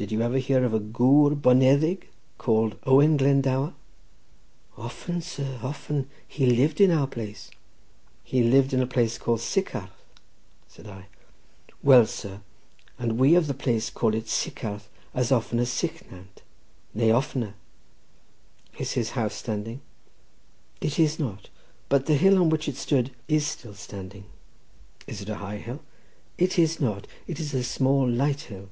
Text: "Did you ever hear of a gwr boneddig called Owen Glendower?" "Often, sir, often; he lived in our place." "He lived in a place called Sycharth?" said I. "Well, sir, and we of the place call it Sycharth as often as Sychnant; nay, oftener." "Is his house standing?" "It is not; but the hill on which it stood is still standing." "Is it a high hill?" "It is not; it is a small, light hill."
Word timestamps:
"Did 0.00 0.12
you 0.12 0.22
ever 0.22 0.38
hear 0.38 0.62
of 0.64 0.72
a 0.72 0.78
gwr 0.78 1.34
boneddig 1.34 2.04
called 2.38 2.78
Owen 2.84 3.16
Glendower?" 3.16 3.74
"Often, 4.76 5.22
sir, 5.22 5.58
often; 5.60 6.08
he 6.24 6.46
lived 6.46 6.80
in 6.80 6.92
our 6.92 7.08
place." 7.08 7.50
"He 8.22 8.44
lived 8.44 8.72
in 8.72 8.80
a 8.80 8.86
place 8.86 9.18
called 9.18 9.40
Sycharth?" 9.40 9.90
said 10.68 10.86
I. 10.86 11.08
"Well, 11.82 12.06
sir, 12.06 12.42
and 12.96 13.18
we 13.18 13.34
of 13.34 13.48
the 13.48 13.54
place 13.54 13.90
call 13.90 14.14
it 14.14 14.26
Sycharth 14.28 14.86
as 15.14 15.32
often 15.32 15.58
as 15.58 15.68
Sychnant; 15.68 16.42
nay, 16.94 17.10
oftener." 17.10 17.54
"Is 18.78 18.92
his 18.92 19.10
house 19.10 19.34
standing?" 19.34 19.80
"It 20.80 21.00
is 21.00 21.18
not; 21.18 21.48
but 21.88 22.06
the 22.06 22.14
hill 22.14 22.38
on 22.40 22.50
which 22.50 22.68
it 22.68 22.76
stood 22.76 23.10
is 23.26 23.48
still 23.48 23.74
standing." 23.74 24.26
"Is 25.08 25.22
it 25.22 25.28
a 25.28 25.38
high 25.38 25.56
hill?" 25.58 25.80
"It 26.38 26.56
is 26.56 26.78
not; 26.80 27.08
it 27.26 27.40
is 27.40 27.52
a 27.52 27.64
small, 27.64 28.08
light 28.08 28.42
hill." 28.42 28.70